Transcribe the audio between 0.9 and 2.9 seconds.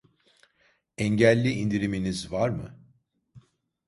Engelli indiriminiz var mı?